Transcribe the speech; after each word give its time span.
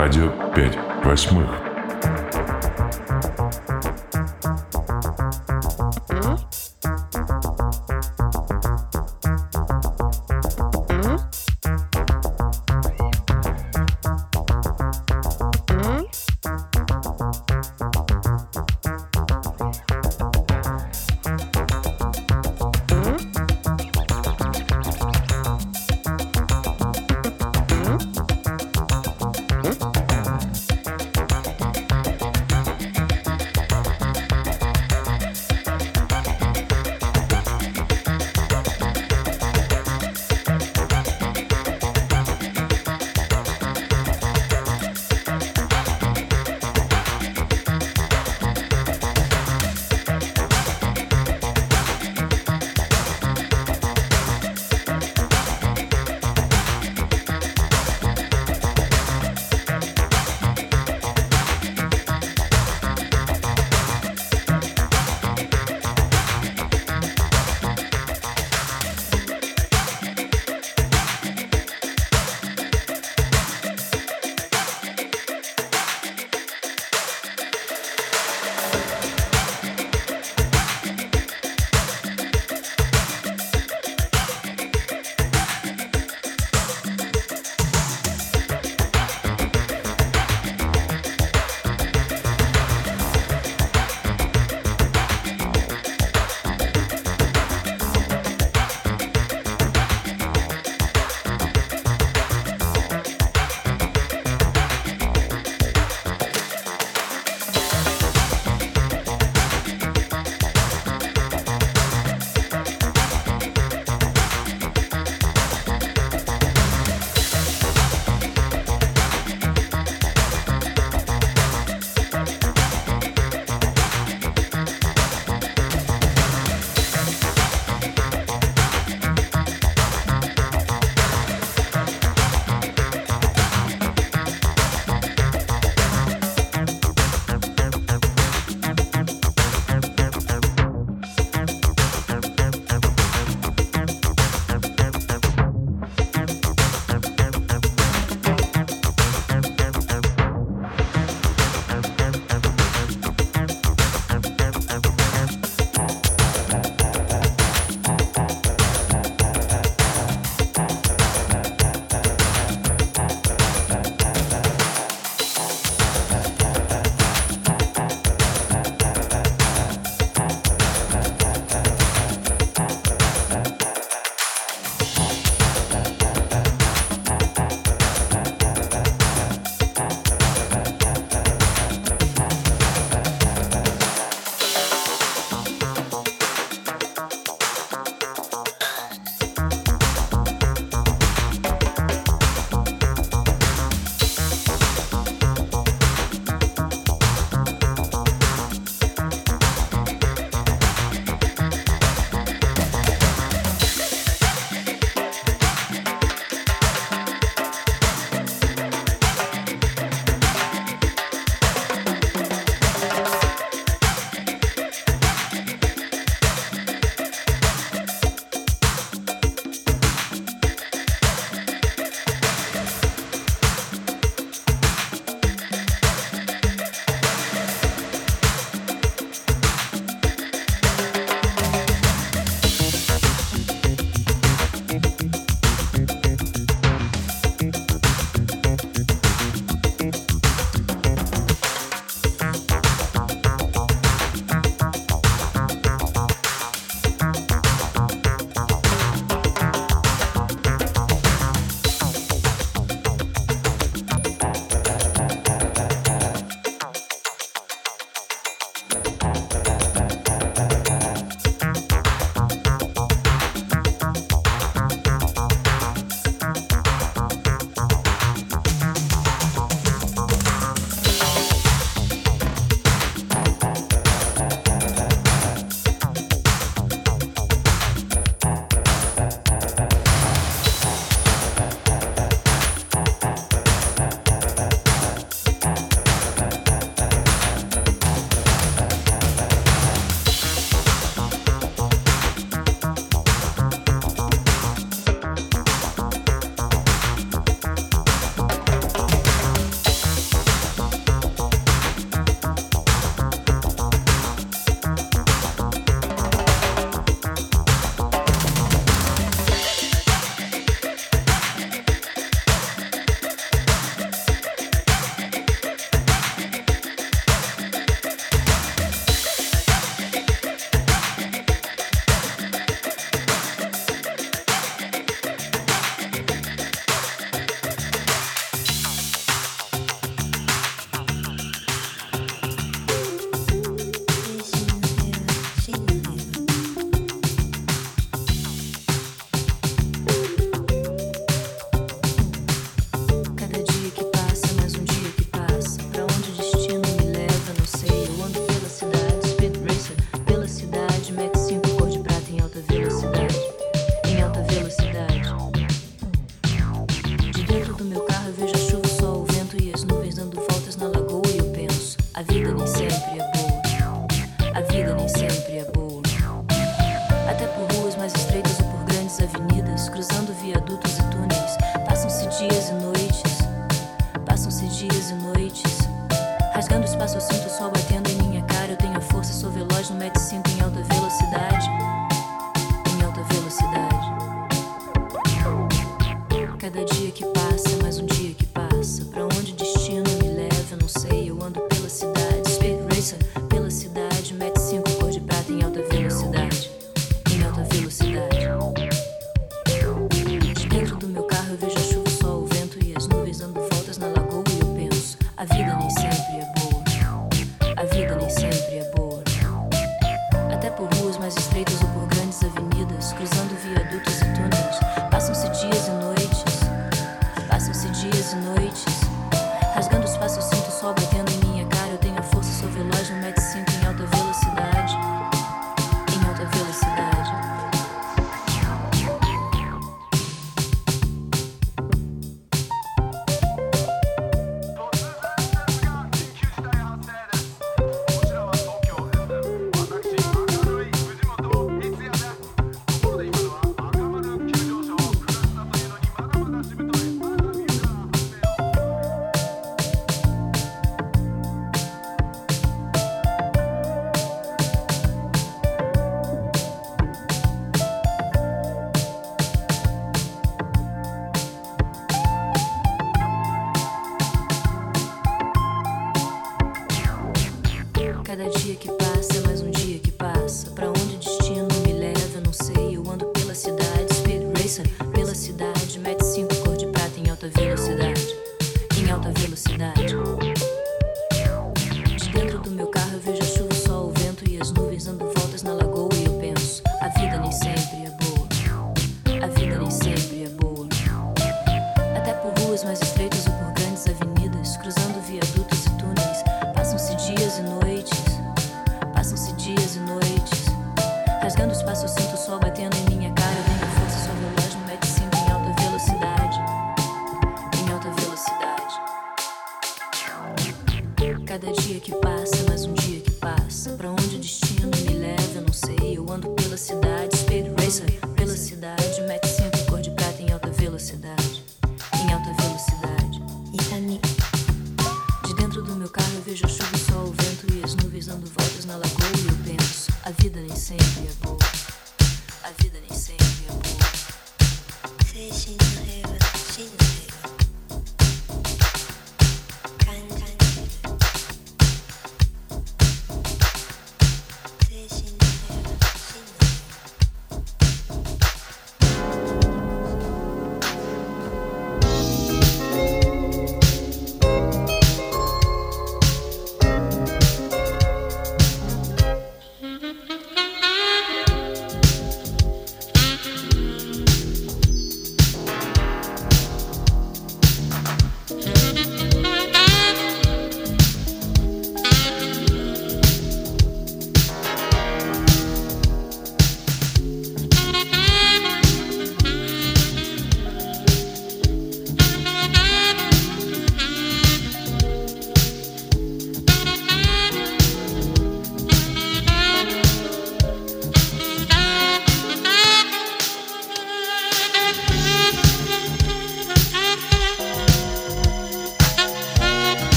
Радио 0.00 0.30
5 0.54 1.04
восьмых. 1.04 1.67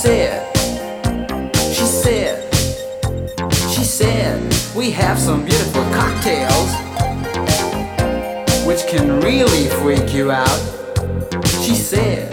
said, 0.00 0.56
she 1.74 1.84
said, 1.84 2.54
she 3.68 3.84
said, 3.84 4.40
we 4.74 4.90
have 4.90 5.18
some 5.18 5.44
beautiful 5.44 5.82
cocktails 5.92 6.72
which 8.66 8.86
can 8.86 9.20
really 9.20 9.68
freak 9.68 10.14
you 10.14 10.30
out. 10.30 10.58
She 11.62 11.74
said, 11.74 12.32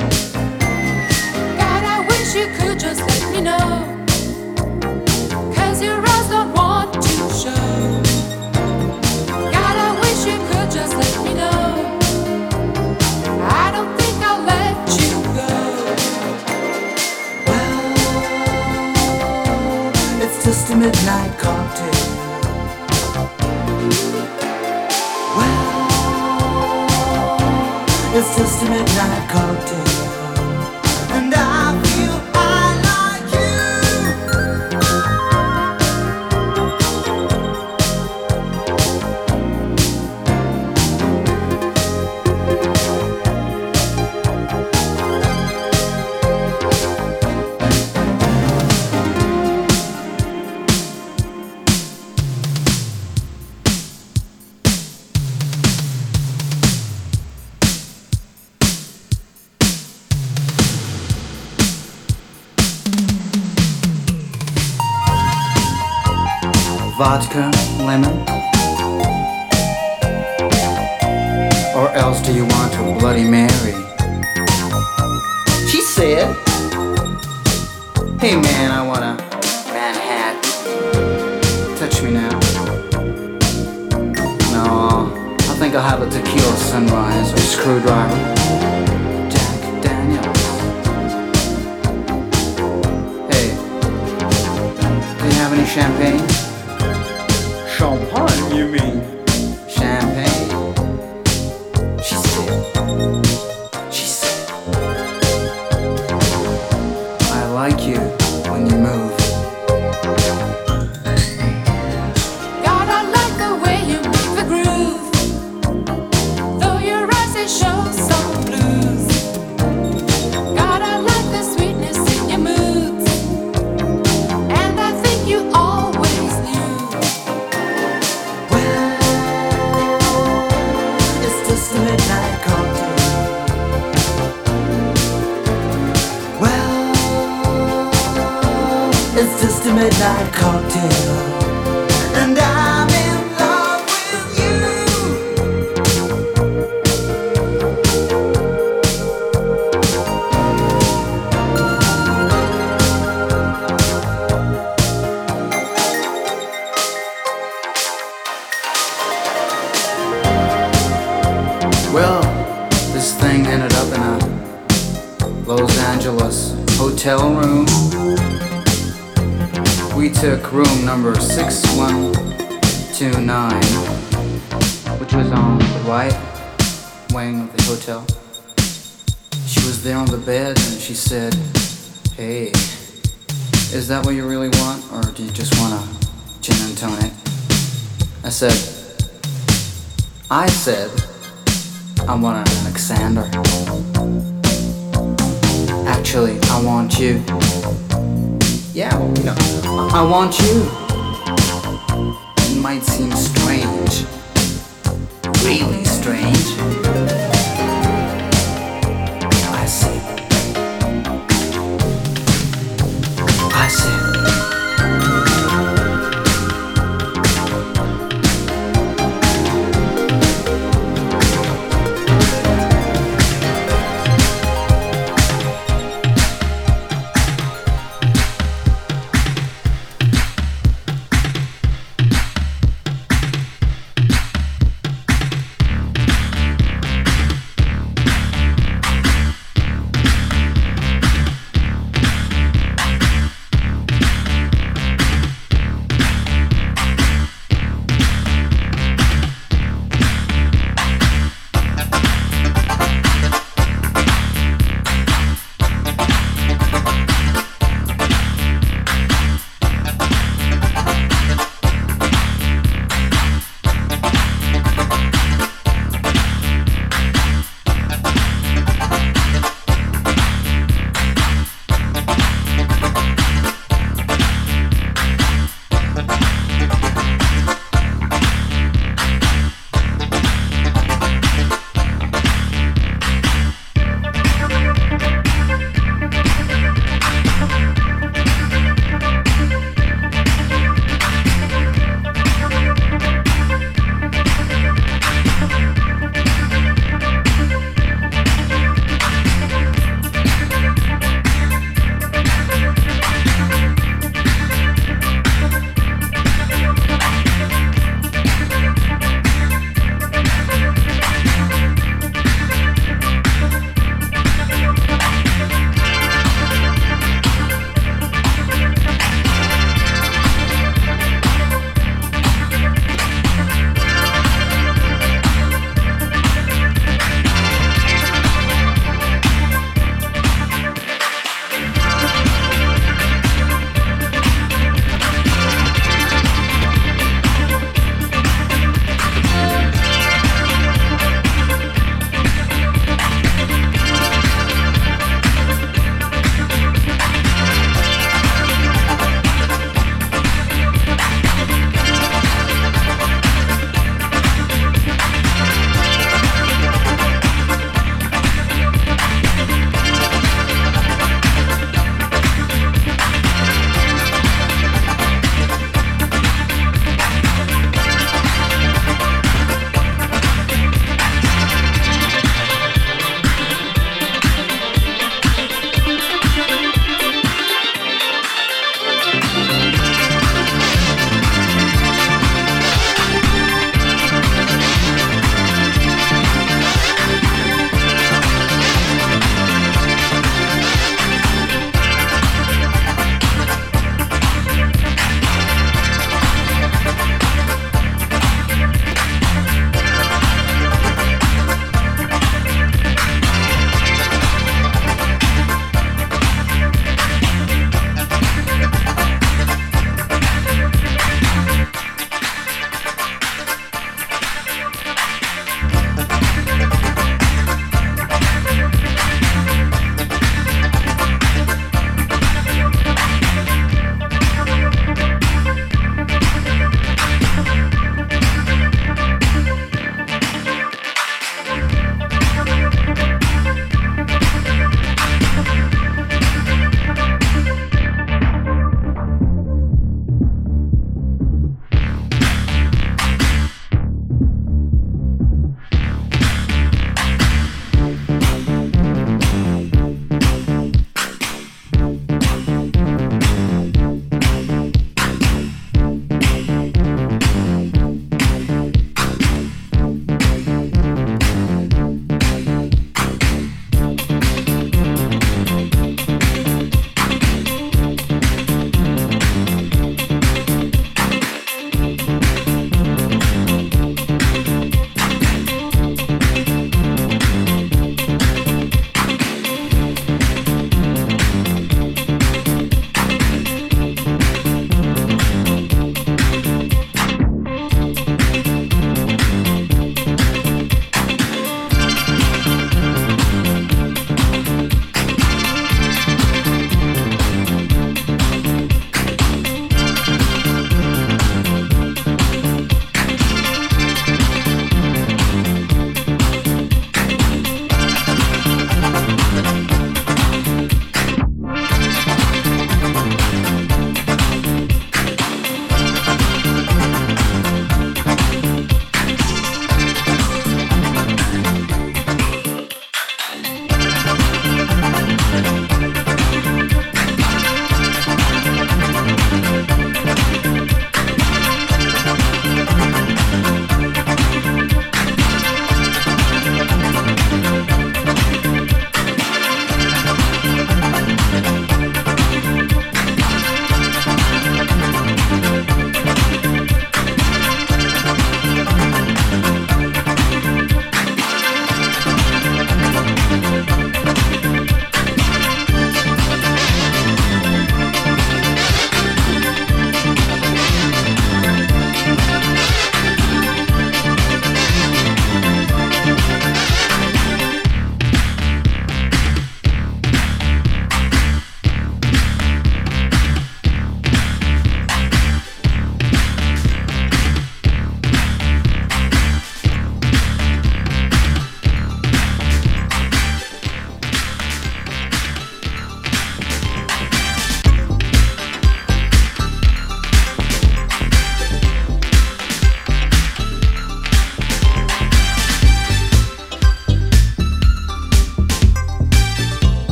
God, 1.59 1.83
I 1.83 2.05
wish 2.07 2.35
you 2.35 2.47
could 2.55 2.79
just 2.79 3.01
let 3.01 3.33
me 3.33 3.41
know. 3.41 3.86
just 20.47 20.71
a 20.71 20.75
midnight 20.77 21.37
cocktail. 21.37 21.91
Well, 25.35 26.87
it's 28.15 28.37
just 28.37 28.63
a 28.63 28.69
midnight 28.69 29.29
cocktail. 29.29 29.86
Champagne, 97.77 98.55
you 98.55 98.67
mean? 98.69 99.16